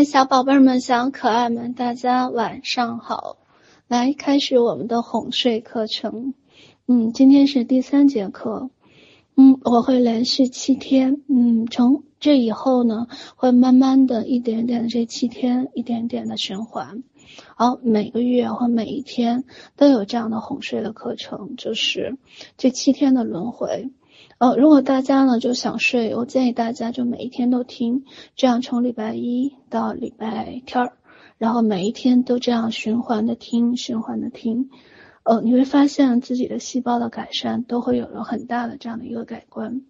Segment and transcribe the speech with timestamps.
[0.00, 3.36] 小宝贝们、小可爱们，大家晚上好！
[3.86, 6.34] 来开始我们的哄睡课程。
[6.88, 8.70] 嗯，今天是第三节课。
[9.36, 11.22] 嗯，我会连续七天。
[11.28, 17.04] 嗯，从这以后呢，会慢慢的一点点的这七天，一点点的循环。
[17.54, 19.44] 好，每个月或每一天
[19.76, 22.16] 都有这样的哄睡的课程，就是
[22.56, 23.90] 这七天的轮回。
[24.42, 30.94] 呃，如果大家呢就想睡，我建议大家就每一天都听，这样从礼拜一到礼拜天儿，
[31.38, 34.68] 然后每一天都这样循环的听，循环的听，
[35.22, 39.82] 呃，你会发现自己的细胞的改善都会有了很大的这样的一个改观。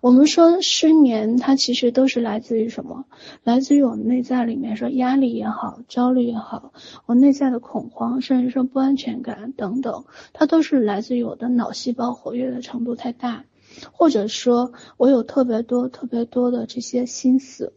[0.00, 3.04] 我们说失眠，它其实都是来自于什么？
[3.44, 6.72] 来自于我们内在里面说压力也好，焦虑也好，
[7.04, 13.44] 我内在的恐慌，甚至说不安全感等等，它都是来自于我的脑细胞活跃的程度太大。
[13.92, 17.72] 或者说，我有特别多、特别多的这些心思。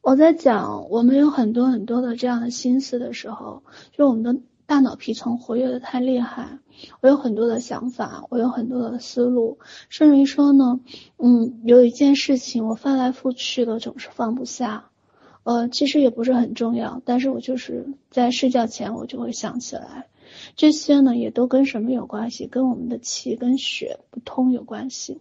[0.00, 6.58] 我在讲我们有很多很多的这样的心思的时候，就我们的大脑皮层活跃的太厉害。
[7.00, 10.80] 我有很多的想法，我有很多的思路，甚至于说呢，
[11.18, 14.90] 嗯，有一件事情我翻来覆去的总是放不下。
[15.42, 20.06] 呃，其实也不是很重要，但是我就是在睡觉前我就会想起来。
[20.56, 22.46] 这些呢，也都跟什么有关系？
[22.46, 25.18] 跟我们的气跟血不通有关系。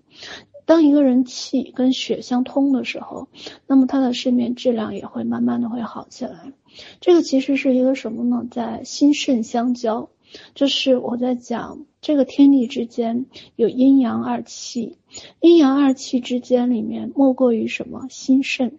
[0.66, 3.30] 当一个人气跟血相通的时候，
[3.68, 6.52] 那么他的睡眠质量也会慢慢的会好起来。
[7.00, 8.46] 这个其实是一个什么呢？
[8.52, 10.10] 在心肾相交，
[10.56, 14.98] 就是我在讲这个天地之间有阴阳二气，
[15.40, 18.08] 阴阳二气之间里面莫过于什么？
[18.10, 18.78] 心肾，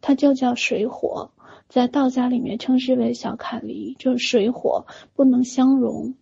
[0.00, 1.30] 它就叫水火。
[1.68, 6.14] 在道家里面称之为小坎离，就是水火不能相容，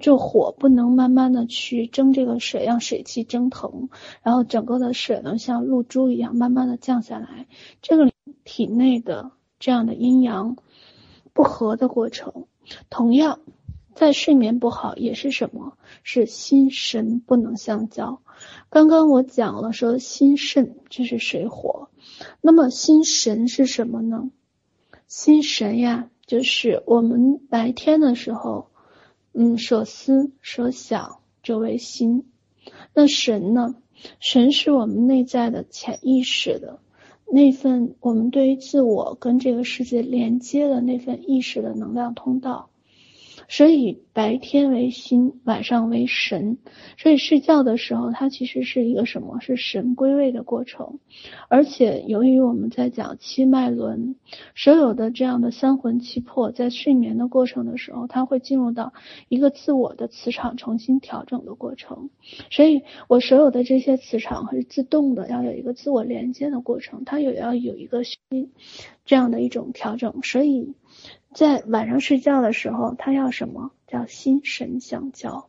[0.00, 3.88] 就火不能慢慢的去蒸这个水，让水汽蒸腾，
[4.22, 7.46] 然后整个的水呢像露珠一样慢慢的降下来，
[7.82, 8.10] 这个
[8.44, 10.56] 体内的这样的阴阳
[11.32, 12.46] 不和的过程，
[12.90, 13.40] 同样
[13.94, 15.76] 在睡眠不好也是什么？
[16.02, 18.20] 是心神不能相交。
[18.70, 21.88] 刚刚我讲了说心肾就是水火，
[22.40, 24.30] 那么心神是什么呢？
[25.08, 28.68] 心神呀，就是我们白天的时候，
[29.32, 32.30] 嗯，所思所想就为心。
[32.94, 33.74] 那神呢？
[34.20, 36.78] 神是我们内在的潜意识的
[37.26, 42.70] 那份，我们对于自我跟这个世界连接的那份意识的能量通道。
[43.48, 46.58] 所以白天为心，晚上为神。
[46.98, 49.40] 所以睡觉的时候，它其实是一个什么？
[49.40, 50.98] 是神归位的过程。
[51.48, 54.16] 而且由于我们在讲七脉轮，
[54.54, 58.92] 所有的这样的三魂七魄，在睡眠的过程的时候，它会进入到
[59.30, 62.10] 一个自我的磁场重新调整的过程。
[62.50, 68.18] 所以我所有的这些磁场是自动的，要有一个自我连接的过程，它也要有一个心
[69.06, 70.22] 这样的一种调整。
[70.22, 70.74] 所以。
[71.34, 73.70] 在晚上睡觉的时候，他要什么？
[73.86, 75.48] 叫心神相交。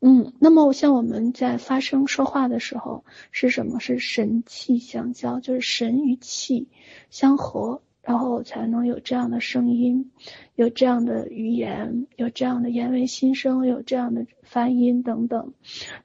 [0.00, 3.78] 嗯，那么像我们在发声说话的时候，是什么？
[3.78, 6.68] 是神气相交，就是神与气
[7.08, 10.10] 相合，然后才能有这样的声音，
[10.56, 15.52] 有这样的语言，有这样的言为心声，有这样的发音等等。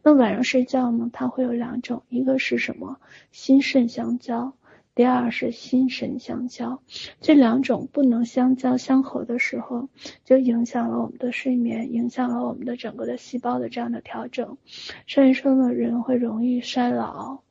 [0.04, 3.00] 那晚上睡觉呢，它会有两种，一个是什么？
[3.32, 4.54] 心肾相交。
[4.98, 6.82] 第二是心神相交，
[7.22, 9.90] 这两种不能相交相合的时候，
[10.26, 14.58] 就影响了我们的睡眠，影响了我们的整个的细胞的这样的调整。
[15.06, 17.42] 所以说呢，人会容易衰老，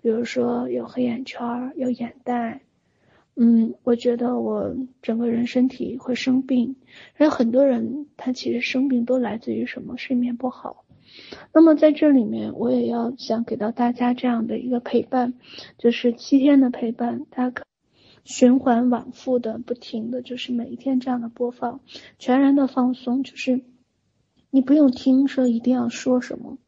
[0.00, 2.60] 比如说有黑眼圈、有眼袋。
[3.34, 6.76] 嗯，我觉得我整个人身体会生病，
[7.16, 9.96] 而很多人他其实生病都来自于什么？
[9.96, 10.84] 睡眠不好。
[11.52, 15.34] 那么在这里面，我也要想给到大家这样的一个陪伴，
[15.78, 17.64] 就是七天的陪伴，它可
[18.24, 21.80] 循环往复的，不停的就是每一天这样的播放，
[22.18, 23.62] 全然的放松，就是
[24.50, 26.58] 你不用听说一定要说什么，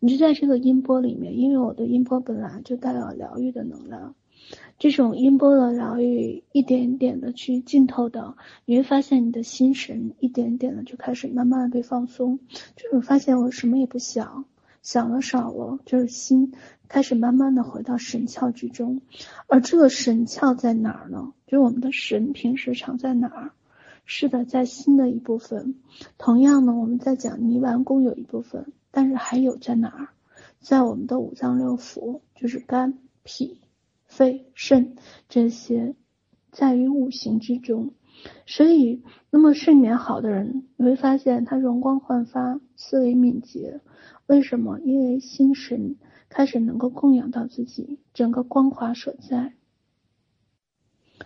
[0.00, 4.14] 你就在这个音波里面，因为我的音波本来就带有疗愈的能量。
[4.82, 8.34] 这种音波的疗愈，一点点的去浸透的，
[8.64, 12.40] 你会发现你的心神一点点的就开始慢慢的被放松，
[12.74, 14.44] 就是发现我什么也不想，
[14.82, 16.52] 想的少了，就是心
[16.88, 19.02] 开始慢慢的回到神窍之中，
[19.46, 21.32] 而这个神窍在哪儿呢？
[21.46, 23.52] 就是我们的神平时常在哪儿？
[24.04, 25.76] 是的，在心的一部分。
[26.18, 30.08] 同样呢，我们在讲泥丸宫有一部分，但是还有在哪儿？
[30.58, 33.61] 在我们的五脏六腑，就是肝、脾。
[34.12, 34.94] 肺、肾
[35.30, 35.94] 这些
[36.50, 37.94] 在于五行之中，
[38.44, 43.80] 所以那么睡眠好的人，你会发现他容光焕发，思维敏捷。
[44.26, 44.78] 为什么？
[44.80, 45.96] 因为心神
[46.28, 49.54] 开始能够供养到自己，整个光华所在。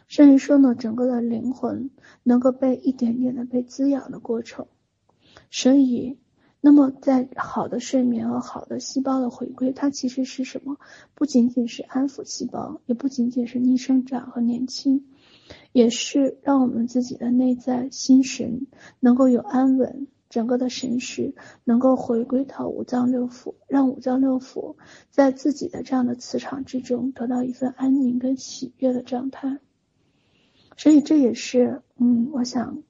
[0.06, 1.90] 甚至说呢，整个的灵魂
[2.22, 4.68] 能够被一点点的被滋养的过程。
[5.50, 6.20] 所以，
[6.66, 10.78] 那么在好的睡眠和好的细胞的回归，它其实是什么？
[11.14, 15.04] 不仅仅是安抚细胞，也不仅仅是逆生长和年轻，
[15.70, 18.66] 也是让我们自己的内在心神
[18.98, 20.08] 能够有安稳。
[20.28, 24.74] 整个的神识能够回归到五脏六腑，让五脏六腑
[25.08, 29.60] 在自己的这样的磁场之中得到一份安宁跟喜悦的状态。
[30.76, 32.82] 所以这也是，嗯，我想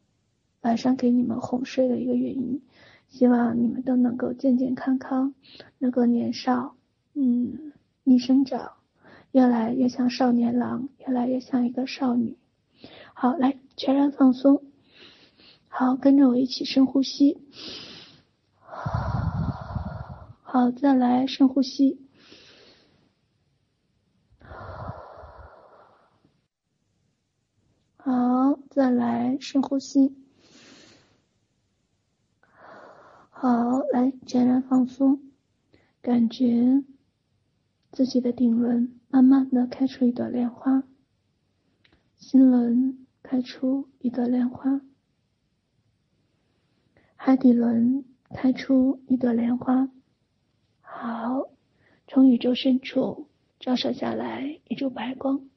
[0.63, 2.63] 晚上给你们哄睡的一个原因。
[3.09, 5.35] 希望你们都能够健健康康，
[5.79, 6.77] 能够年少，
[7.15, 7.73] 嗯，
[8.05, 8.73] 逆生长，
[9.33, 12.37] 越来越像少年郎，越来越像一个少女。
[13.15, 14.63] 好，来，全然放松。
[15.69, 17.39] 好，跟着我一起深呼吸。
[20.43, 21.99] 好，再来深呼吸。
[27.97, 30.26] 好，再来深呼吸。
[33.47, 35.21] 好，来全然放松，
[36.03, 36.83] 感觉
[37.93, 40.83] 自己的顶轮慢慢的开出一朵莲花，
[42.17, 44.81] 心轮开出一朵莲花。
[47.15, 48.05] 海底轮
[48.35, 49.93] 开出一朵莲花，
[50.81, 51.49] 好，
[52.09, 53.29] 从宇宙深处
[53.61, 55.49] 照射下来一束白光，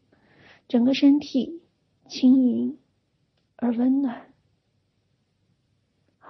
[0.67, 1.63] 整个身体
[2.07, 2.77] 轻盈
[3.55, 4.28] 而温暖，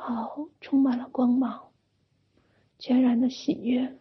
[0.09, 1.71] 好，充满了光芒，
[2.79, 3.99] 全然的喜悦，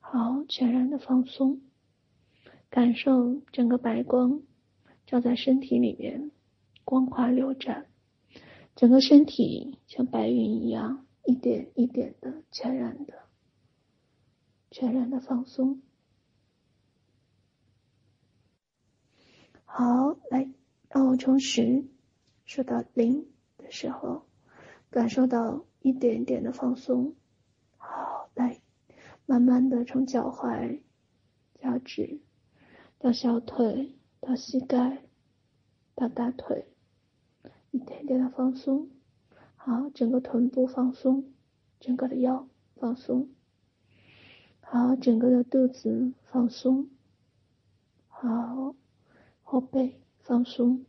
[0.00, 1.60] 好，全然的放松，
[2.68, 4.42] 感受整个白光
[5.06, 6.32] 照在身体里面，
[6.84, 7.86] 光华流转。
[8.74, 13.28] 整个身体像白云一样，一点一点的全然的、
[14.72, 15.80] 全然的放松。
[19.64, 20.50] 好，来，
[20.88, 21.84] 让我从十
[22.44, 23.28] 数到零
[23.72, 24.22] 时候，
[24.90, 27.14] 感受到一点点的放松。
[27.76, 28.60] 好，来，
[29.26, 30.80] 慢慢的从脚踝、
[31.58, 32.20] 脚趾
[32.98, 35.02] 到小腿，到膝盖，
[35.96, 36.68] 到大腿。
[37.70, 38.90] 一点点的放松，
[39.56, 41.32] 好，整个臀部放松，
[41.80, 42.46] 整个的腰
[42.76, 43.30] 放松，
[44.60, 46.90] 好，整个的肚子放松，
[48.08, 48.74] 好，
[49.42, 50.84] 后背放松，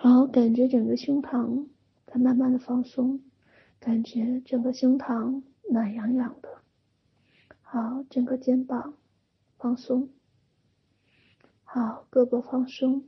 [0.00, 1.66] 好，感觉整个胸膛
[2.06, 3.20] 在慢慢的放松，
[3.80, 6.62] 感觉整个胸膛暖洋洋的，
[7.62, 8.94] 好，整个肩膀
[9.58, 10.10] 放松，
[11.64, 13.04] 好，胳膊放松，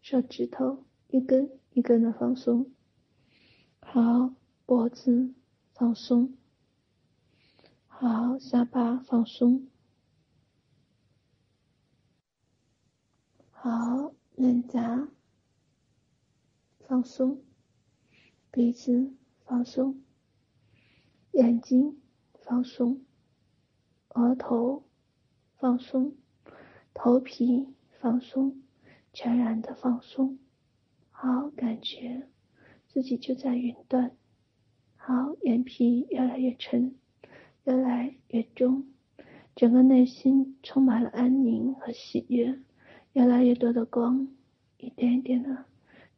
[0.00, 0.84] 手指头。
[1.08, 2.70] 一根一根的放松，
[3.80, 4.32] 好，
[4.64, 5.34] 脖子
[5.74, 6.36] 放松，
[7.88, 9.66] 好，下巴放松，
[13.50, 15.08] 好，脸颊
[16.90, 17.40] 放松，
[18.50, 19.14] 鼻子
[19.44, 20.02] 放松，
[21.30, 22.00] 眼睛
[22.40, 23.02] 放松，
[24.08, 24.82] 额头
[25.54, 26.16] 放松，
[26.92, 27.68] 头皮
[28.00, 28.60] 放松，
[29.12, 30.40] 全然的放松。
[31.12, 32.28] 好，感觉
[32.88, 34.16] 自己就在云端。
[34.96, 36.96] 好，眼皮越来越沉，
[37.66, 38.88] 越来越重，
[39.54, 42.58] 整个内心充满了安宁和喜悦，
[43.12, 44.26] 越来越多的光，
[44.78, 45.66] 一点一点的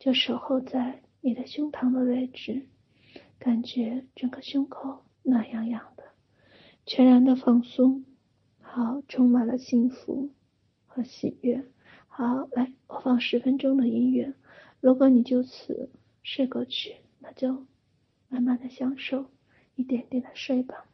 [0.02, 2.66] 就守候在你的胸膛的位置，
[3.38, 6.02] 感觉整个胸口暖洋洋的，
[6.84, 8.04] 全然的放松。
[8.60, 10.30] 好，充满了幸福
[10.86, 11.64] 和喜悦。
[12.08, 14.34] 好，来，我放十分钟的音乐。
[14.80, 15.88] 如果你就此
[16.24, 17.64] 睡过去，那就
[18.28, 19.26] 慢慢的享受，
[19.76, 20.84] 一点点的睡吧。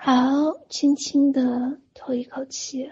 [0.00, 2.88] 好，轻轻的吐一口气，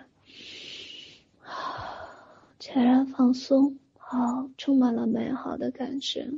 [2.59, 6.29] 全然放松，好，充满了美好的感觉，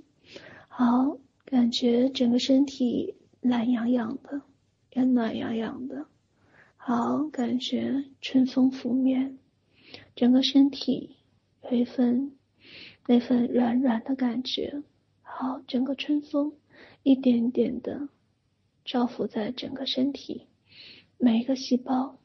[0.69, 4.43] 好，感觉整个身体懒洋洋的，
[4.93, 6.07] 也暖洋洋的，
[6.77, 9.39] 好，感觉春风拂面，
[10.15, 11.17] 整个身体
[11.63, 12.37] 有一份
[13.07, 14.83] 那份软软的感觉，
[15.23, 16.53] 好，整个春风
[17.03, 18.11] 一点点的
[18.85, 20.45] 照拂在整个身体。
[21.21, 22.17] 每一个细胞，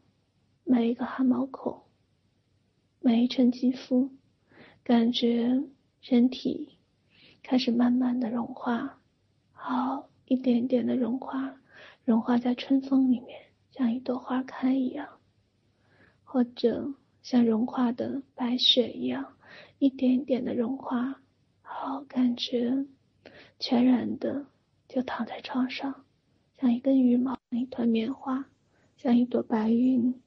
[0.64, 1.82] 每一个汗毛孔，
[3.00, 4.12] 每一层肌肤，
[4.84, 5.64] 感觉
[6.00, 6.78] 身体
[7.42, 9.00] 开始慢慢的融化，
[9.52, 11.56] 好，一点点的融化，
[12.06, 15.10] 融化在春风里面，像一朵花开一样，
[16.24, 19.38] 或者像融化的白雪一样，
[19.80, 21.20] 一点点的融化，
[21.64, 22.86] 好，感觉
[23.58, 24.46] 全然的
[24.88, 26.06] 就躺在床上，
[26.60, 28.46] 像一根羽毛，一团棉花。
[29.04, 30.18] 像一朵白云，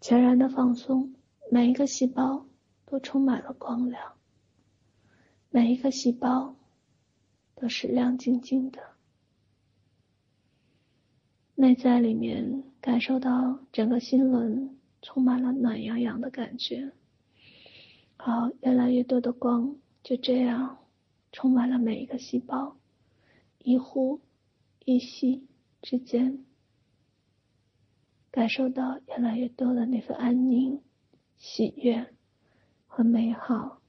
[0.00, 1.14] 全然的放松，
[1.52, 2.44] 每一个细胞
[2.84, 4.14] 都充满了光亮，
[5.50, 6.56] 每一个细胞
[7.54, 8.80] 都是亮晶晶的，
[11.54, 16.90] 内在里面感受到整个心轮充满了暖洋洋的感觉。
[18.16, 20.76] 好，越来越多的光就这样
[21.30, 22.76] 充满了每一个细胞，
[23.58, 24.20] 一呼
[24.84, 25.46] 一吸
[25.80, 26.44] 之间。
[28.32, 30.80] 感受到越来越多的那份安宁、
[31.36, 32.14] 喜悦
[32.86, 33.80] 和美好。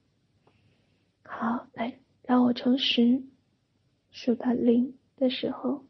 [1.24, 3.22] 好，来，让我从十
[4.10, 5.86] 数到零的时候，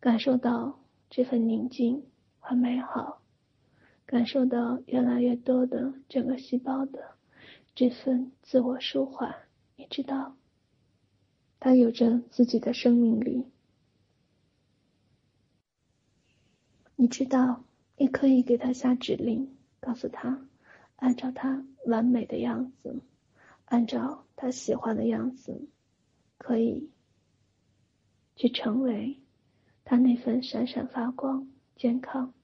[0.00, 2.06] 感受到这份宁静
[2.38, 3.20] 和美好，
[4.06, 7.16] 感受到越来越多的整个细胞的
[7.74, 9.34] 这份自我舒缓。
[9.76, 10.36] 你知道，
[11.60, 13.44] 它有着自己的生命力。
[16.96, 17.62] 你知道。
[17.96, 20.46] 你可以给他下指令，告诉他，
[20.96, 23.00] 按照他完美的样子，
[23.66, 25.68] 按照他喜欢的样子，
[26.38, 26.90] 可以
[28.36, 29.20] 去成为
[29.84, 32.34] 他那份闪闪发光、健康、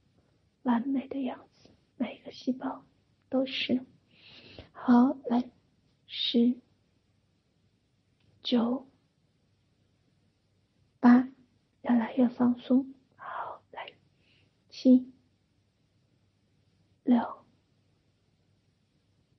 [0.62, 1.68] 完美的样子。
[1.96, 2.84] 每一个细胞
[3.28, 3.84] 都是。
[4.72, 5.50] 好，来，
[6.06, 6.54] 十、
[8.42, 8.86] 九、
[11.00, 11.28] 八，
[11.82, 12.94] 越来越放松。
[13.16, 13.92] 好，来，
[14.70, 15.09] 七。
[17.10, 17.44] 六、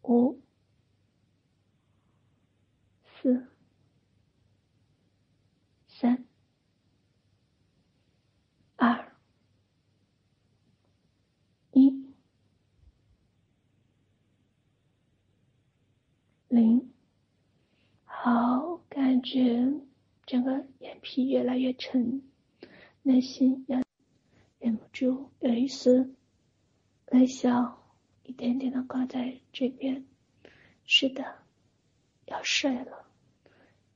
[0.02, 0.42] 五、
[3.06, 3.48] 四、
[5.88, 6.26] 三、
[8.76, 9.16] 二、
[11.72, 12.14] 一、
[16.50, 16.92] 零。
[18.04, 19.82] 好，感觉
[20.26, 22.22] 整个眼皮越来越沉，
[23.02, 23.82] 内心也
[24.60, 26.14] 忍不住有一丝。
[27.12, 27.84] 微笑
[28.24, 30.06] 一点点的挂在这边，
[30.86, 31.44] 是的，
[32.26, 33.06] 要睡了，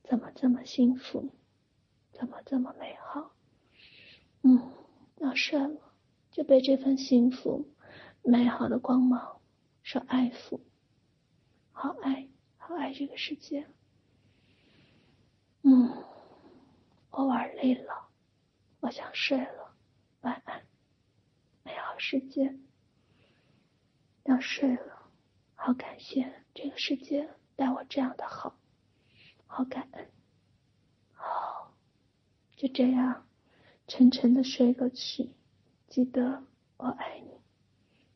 [0.04, 1.30] 怎么这么幸福，
[2.12, 3.34] 怎么这么美好？
[4.42, 4.70] 嗯，
[5.16, 5.80] 要睡了，
[6.30, 7.72] 就被这份幸福、
[8.22, 9.40] 美好的光芒
[9.82, 10.60] 所爱抚，
[11.72, 13.66] 好爱，好爱这个世界。
[15.62, 16.04] 嗯，
[17.10, 18.08] 我玩累了，
[18.80, 19.74] 我想睡了，
[20.20, 20.62] 晚安，
[21.62, 22.54] 美好世界。
[24.26, 25.08] 要睡了，
[25.54, 28.58] 好感谢这个世界待我这样的好，
[29.46, 30.10] 好感恩，
[31.12, 31.72] 好，
[32.56, 33.26] 就这样
[33.86, 35.30] 沉沉的睡过去。
[35.86, 36.42] 记得
[36.76, 37.30] 我爱你，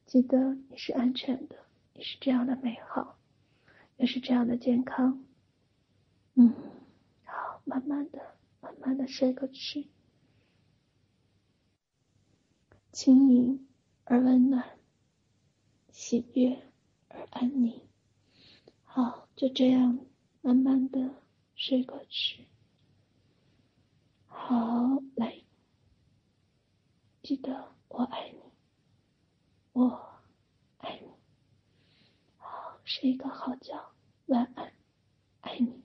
[0.04, 1.56] 记得你是安全的，
[1.94, 3.16] 你是这样的美好，
[3.96, 5.24] 也是这样的健康。
[6.34, 6.52] 嗯，
[7.24, 9.88] 好，慢慢的，慢慢的睡过去，
[12.90, 13.68] 轻盈
[14.04, 14.79] 而温暖。
[16.02, 16.58] 喜悦
[17.08, 17.78] 而安宁。
[18.84, 19.98] 好就这样
[20.40, 21.14] 慢慢的
[21.54, 22.46] 睡过去。
[24.26, 25.42] 好来
[27.22, 28.38] 记得我爱你。
[29.72, 30.18] 我
[30.78, 31.12] 爱你。
[32.38, 33.92] 好睡一个好觉
[34.24, 34.72] 晚安
[35.42, 35.84] 爱你。